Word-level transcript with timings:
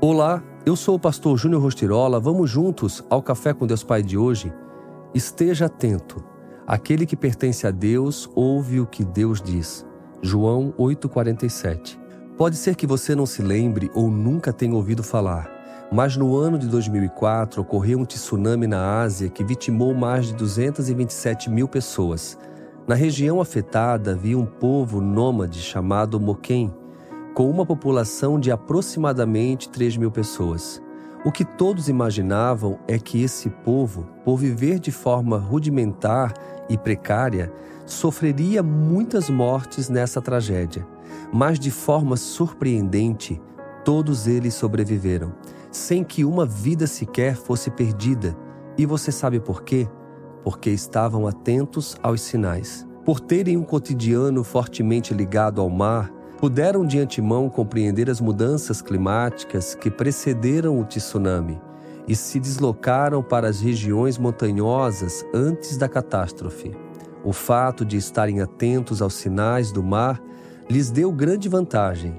Olá, 0.00 0.40
eu 0.64 0.76
sou 0.76 0.94
o 0.94 0.98
pastor 0.98 1.36
Júnior 1.36 1.60
Rostirola. 1.60 2.20
Vamos 2.20 2.48
juntos 2.48 3.04
ao 3.10 3.20
Café 3.20 3.52
com 3.52 3.66
Deus 3.66 3.82
Pai 3.82 4.00
de 4.00 4.16
hoje? 4.16 4.52
Esteja 5.12 5.66
atento. 5.66 6.22
Aquele 6.64 7.04
que 7.04 7.16
pertence 7.16 7.66
a 7.66 7.72
Deus 7.72 8.30
ouve 8.32 8.78
o 8.78 8.86
que 8.86 9.04
Deus 9.04 9.42
diz. 9.42 9.84
João 10.22 10.72
8,47. 10.78 11.98
Pode 12.36 12.54
ser 12.54 12.76
que 12.76 12.86
você 12.86 13.12
não 13.16 13.26
se 13.26 13.42
lembre 13.42 13.90
ou 13.92 14.08
nunca 14.08 14.52
tenha 14.52 14.76
ouvido 14.76 15.02
falar, 15.02 15.50
mas 15.90 16.16
no 16.16 16.36
ano 16.36 16.60
de 16.60 16.68
2004 16.68 17.60
ocorreu 17.60 17.98
um 17.98 18.04
tsunami 18.04 18.68
na 18.68 19.00
Ásia 19.00 19.28
que 19.28 19.42
vitimou 19.42 19.94
mais 19.94 20.26
de 20.26 20.34
227 20.34 21.50
mil 21.50 21.66
pessoas. 21.66 22.38
Na 22.86 22.94
região 22.94 23.40
afetada 23.40 24.12
havia 24.12 24.38
um 24.38 24.46
povo 24.46 25.00
nômade 25.00 25.58
chamado 25.58 26.20
Moquém, 26.20 26.72
com 27.38 27.48
uma 27.48 27.64
população 27.64 28.36
de 28.36 28.50
aproximadamente 28.50 29.68
3 29.68 29.96
mil 29.96 30.10
pessoas. 30.10 30.82
O 31.24 31.30
que 31.30 31.44
todos 31.44 31.88
imaginavam 31.88 32.80
é 32.88 32.98
que 32.98 33.22
esse 33.22 33.48
povo, 33.48 34.08
por 34.24 34.36
viver 34.36 34.80
de 34.80 34.90
forma 34.90 35.38
rudimentar 35.38 36.34
e 36.68 36.76
precária, 36.76 37.52
sofreria 37.86 38.60
muitas 38.60 39.30
mortes 39.30 39.88
nessa 39.88 40.20
tragédia. 40.20 40.84
Mas 41.32 41.60
de 41.60 41.70
forma 41.70 42.16
surpreendente, 42.16 43.40
todos 43.84 44.26
eles 44.26 44.54
sobreviveram, 44.54 45.32
sem 45.70 46.02
que 46.02 46.24
uma 46.24 46.44
vida 46.44 46.88
sequer 46.88 47.36
fosse 47.36 47.70
perdida. 47.70 48.36
E 48.76 48.84
você 48.84 49.12
sabe 49.12 49.38
por 49.38 49.62
quê? 49.62 49.88
Porque 50.42 50.70
estavam 50.70 51.24
atentos 51.24 51.96
aos 52.02 52.20
sinais. 52.20 52.84
Por 53.04 53.20
terem 53.20 53.56
um 53.56 53.62
cotidiano 53.62 54.42
fortemente 54.42 55.14
ligado 55.14 55.60
ao 55.60 55.70
mar, 55.70 56.17
puderam 56.38 56.86
de 56.86 57.00
antemão 57.00 57.50
compreender 57.50 58.08
as 58.08 58.20
mudanças 58.20 58.80
climáticas 58.80 59.74
que 59.74 59.90
precederam 59.90 60.80
o 60.80 60.84
tsunami 60.84 61.60
e 62.06 62.14
se 62.14 62.38
deslocaram 62.38 63.22
para 63.22 63.48
as 63.48 63.60
regiões 63.60 64.16
montanhosas 64.16 65.26
antes 65.34 65.76
da 65.76 65.88
catástrofe. 65.88 66.74
O 67.24 67.32
fato 67.32 67.84
de 67.84 67.96
estarem 67.96 68.40
atentos 68.40 69.02
aos 69.02 69.14
sinais 69.14 69.72
do 69.72 69.82
mar 69.82 70.22
lhes 70.70 70.90
deu 70.90 71.10
grande 71.10 71.48
vantagem. 71.48 72.14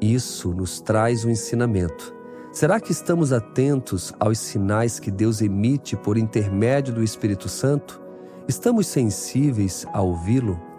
Isso 0.00 0.52
nos 0.52 0.80
traz 0.80 1.24
um 1.24 1.30
ensinamento. 1.30 2.12
Será 2.52 2.80
que 2.80 2.90
estamos 2.90 3.32
atentos 3.32 4.12
aos 4.18 4.38
sinais 4.38 4.98
que 4.98 5.10
Deus 5.10 5.40
emite 5.40 5.96
por 5.96 6.18
intermédio 6.18 6.92
do 6.92 7.02
Espírito 7.02 7.48
Santo? 7.48 8.02
Estamos 8.48 8.88
sensíveis 8.88 9.86
a 9.92 10.02
ouvi-lo? 10.02 10.71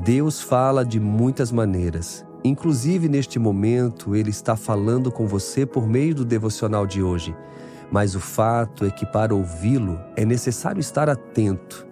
Deus 0.00 0.40
fala 0.40 0.84
de 0.84 1.00
muitas 1.00 1.50
maneiras. 1.50 2.24
Inclusive, 2.44 3.08
neste 3.08 3.36
momento, 3.38 4.14
Ele 4.14 4.30
está 4.30 4.54
falando 4.54 5.10
com 5.10 5.26
você 5.26 5.66
por 5.66 5.88
meio 5.88 6.14
do 6.14 6.24
devocional 6.24 6.86
de 6.86 7.02
hoje. 7.02 7.34
Mas 7.90 8.14
o 8.14 8.20
fato 8.20 8.84
é 8.84 8.90
que, 8.90 9.04
para 9.04 9.34
ouvi-lo, 9.34 9.98
é 10.16 10.24
necessário 10.24 10.78
estar 10.78 11.08
atento. 11.08 11.84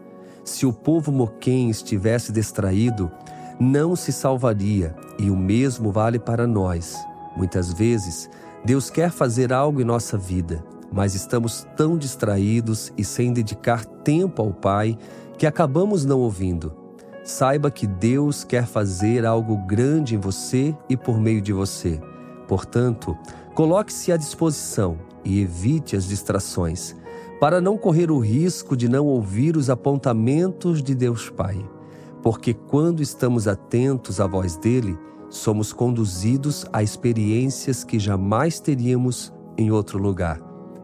Se 0.44 0.64
o 0.64 0.72
povo 0.72 1.10
moquém 1.10 1.68
estivesse 1.68 2.30
distraído, 2.30 3.10
não 3.58 3.96
se 3.96 4.12
salvaria, 4.12 4.94
e 5.18 5.28
o 5.28 5.36
mesmo 5.36 5.90
vale 5.90 6.20
para 6.20 6.46
nós. 6.46 6.96
Muitas 7.36 7.72
vezes, 7.72 8.30
Deus 8.64 8.88
quer 8.88 9.10
fazer 9.10 9.52
algo 9.52 9.80
em 9.80 9.84
nossa 9.84 10.16
vida, 10.16 10.64
mas 10.92 11.14
estamos 11.14 11.66
tão 11.76 11.98
distraídos 11.98 12.92
e 12.96 13.04
sem 13.04 13.32
dedicar 13.32 13.84
tempo 13.84 14.42
ao 14.42 14.52
Pai 14.52 14.96
que 15.36 15.46
acabamos 15.46 16.04
não 16.04 16.20
ouvindo. 16.20 16.85
Saiba 17.26 17.72
que 17.72 17.88
Deus 17.88 18.44
quer 18.44 18.68
fazer 18.68 19.26
algo 19.26 19.56
grande 19.56 20.14
em 20.14 20.18
você 20.18 20.72
e 20.88 20.96
por 20.96 21.20
meio 21.20 21.42
de 21.42 21.52
você. 21.52 22.00
Portanto, 22.46 23.18
coloque-se 23.52 24.12
à 24.12 24.16
disposição 24.16 24.96
e 25.24 25.40
evite 25.40 25.96
as 25.96 26.06
distrações, 26.06 26.94
para 27.40 27.60
não 27.60 27.76
correr 27.76 28.12
o 28.12 28.20
risco 28.20 28.76
de 28.76 28.88
não 28.88 29.06
ouvir 29.06 29.56
os 29.56 29.68
apontamentos 29.68 30.80
de 30.80 30.94
Deus 30.94 31.28
Pai. 31.28 31.68
Porque 32.22 32.54
quando 32.54 33.02
estamos 33.02 33.48
atentos 33.48 34.20
à 34.20 34.26
voz 34.28 34.56
dele, 34.56 34.96
somos 35.28 35.72
conduzidos 35.72 36.64
a 36.72 36.80
experiências 36.80 37.82
que 37.82 37.98
jamais 37.98 38.60
teríamos 38.60 39.32
em 39.58 39.72
outro 39.72 39.98
lugar. 39.98 40.40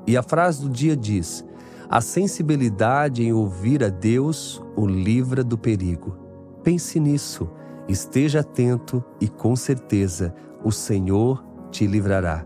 E 0.08 0.16
a 0.16 0.24
frase 0.24 0.62
do 0.62 0.68
dia 0.68 0.96
diz: 0.96 1.44
a 1.88 2.00
sensibilidade 2.00 3.22
em 3.22 3.32
ouvir 3.32 3.84
a 3.84 3.88
Deus 3.88 4.60
o 4.74 4.88
livra 4.88 5.44
do 5.44 5.56
perigo. 5.56 6.31
Pense 6.62 6.98
nisso, 7.00 7.48
esteja 7.88 8.40
atento 8.40 9.04
e 9.20 9.28
com 9.28 9.56
certeza 9.56 10.34
o 10.62 10.70
Senhor 10.70 11.44
te 11.70 11.86
livrará. 11.86 12.44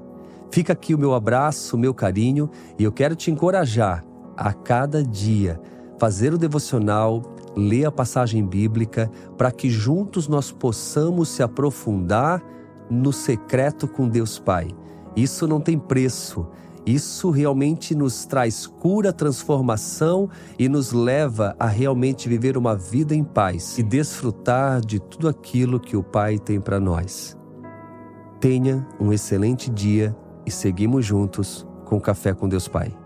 Fica 0.51 0.73
aqui 0.73 0.95
o 0.95 0.99
meu 0.99 1.15
abraço, 1.15 1.77
o 1.77 1.79
meu 1.79 1.93
carinho 1.93 2.51
e 2.79 2.85
eu 2.85 2.93
quero 2.93 3.15
te 3.15 3.31
encorajar 3.31 4.05
a 4.37 4.53
cada 4.53 5.03
dia 5.03 5.61
fazer 5.99 6.33
o 6.35 6.39
devocional, 6.39 7.23
ler 7.57 7.87
a 7.87 7.91
passagem 7.91 8.45
bíblica, 8.45 9.11
para 9.37 9.51
que 9.51 9.71
juntos 9.71 10.29
nós 10.29 10.53
possamos 10.53 11.29
se 11.29 11.43
aprofundar 11.43 12.43
no 12.91 13.13
secreto 13.13 13.89
com 13.89 14.09
Deus 14.09 14.39
Pai. 14.39 14.69
Isso 15.15 15.47
não 15.49 15.61
tem 15.61 15.79
preço. 15.79 16.47
Isso 16.87 17.31
realmente 17.31 17.97
nos 17.97 18.25
traz 18.25 18.65
cura, 18.65 19.13
transformação 19.13 20.31
e 20.57 20.69
nos 20.69 20.93
leva 20.93 21.57
a 21.59 21.67
realmente 21.67 22.29
viver 22.29 22.57
uma 22.57 22.77
vida 22.77 23.13
em 23.13 23.25
paz 23.25 23.77
e 23.77 23.83
desfrutar 23.83 24.81
de 24.81 25.01
tudo 25.01 25.29
aquilo 25.29 25.81
que 25.81 25.97
o 25.97 26.03
Pai 26.03 26.39
tem 26.39 26.61
para 26.61 26.79
nós. 26.79 27.37
Tenha 28.39 28.87
um 29.01 29.13
excelente 29.13 29.69
dia 29.69 30.17
e 30.47 30.51
seguimos 30.51 31.05
juntos 31.05 31.67
com 31.85 32.01
Café 32.01 32.33
com 32.33 32.49
Deus 32.49 32.69
Pai. 32.69 33.06